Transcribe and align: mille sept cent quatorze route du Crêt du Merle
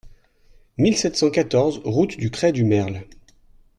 mille 0.79 0.97
sept 0.97 1.15
cent 1.15 1.29
quatorze 1.29 1.79
route 1.85 2.17
du 2.17 2.31
Crêt 2.31 2.51
du 2.51 2.63
Merle 2.63 3.03